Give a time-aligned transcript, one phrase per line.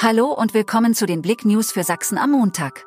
[0.00, 2.86] Hallo und willkommen zu den Blick News für Sachsen am Montag.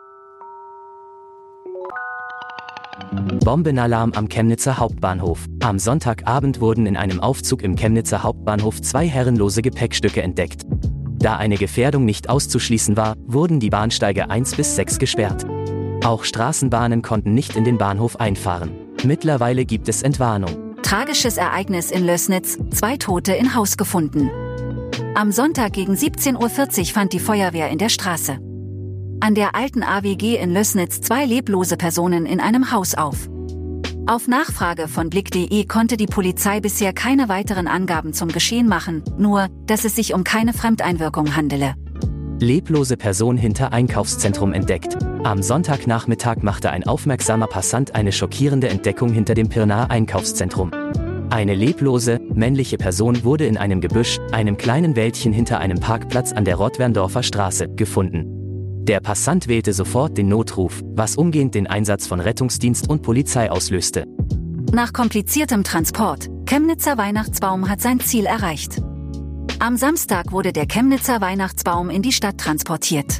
[3.44, 5.46] Bombenalarm am Chemnitzer Hauptbahnhof.
[5.62, 10.63] Am Sonntagabend wurden in einem Aufzug im Chemnitzer Hauptbahnhof zwei herrenlose Gepäckstücke entdeckt.
[11.20, 15.46] Da eine Gefährdung nicht auszuschließen war, wurden die Bahnsteige 1 bis 6 gesperrt.
[16.04, 18.72] Auch Straßenbahnen konnten nicht in den Bahnhof einfahren.
[19.04, 20.76] Mittlerweile gibt es Entwarnung.
[20.82, 24.30] Tragisches Ereignis in Lößnitz, zwei Tote in Haus gefunden.
[25.18, 28.38] Am Sonntag gegen 17.40 Uhr fand die Feuerwehr in der Straße.
[29.21, 33.30] An der alten AWG in Lößnitz zwei leblose Personen in einem Haus auf.
[34.07, 39.48] Auf Nachfrage von Blick.de konnte die Polizei bisher keine weiteren Angaben zum Geschehen machen, nur,
[39.67, 41.76] dass es sich um keine Fremdeinwirkung handele.
[42.41, 44.98] Leblose Person hinter Einkaufszentrum entdeckt.
[45.23, 50.71] Am Sonntagnachmittag machte ein aufmerksamer Passant eine schockierende Entdeckung hinter dem Pirnaer Einkaufszentrum.
[51.35, 56.45] Eine leblose, männliche Person wurde in einem Gebüsch, einem kleinen Wäldchen hinter einem Parkplatz an
[56.45, 58.23] der Rottwerndorfer Straße, gefunden.
[58.85, 64.07] Der Passant wählte sofort den Notruf, was umgehend den Einsatz von Rettungsdienst und Polizei auslöste.
[64.72, 68.81] Nach kompliziertem Transport, Chemnitzer Weihnachtsbaum hat sein Ziel erreicht.
[69.59, 73.19] Am Samstag wurde der Chemnitzer Weihnachtsbaum in die Stadt transportiert.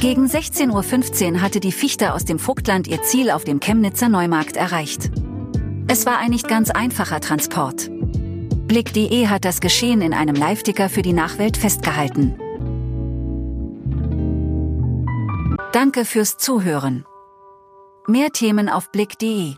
[0.00, 4.56] Gegen 16.15 Uhr hatte die Fichte aus dem Vogtland ihr Ziel auf dem Chemnitzer Neumarkt
[4.56, 5.10] erreicht.
[5.88, 7.88] Es war ein nicht ganz einfacher Transport.
[8.66, 12.36] Blick.de hat das Geschehen in einem Live-Ticker für die Nachwelt festgehalten.
[15.72, 17.04] Danke fürs Zuhören.
[18.08, 19.54] Mehr Themen auf Blick.de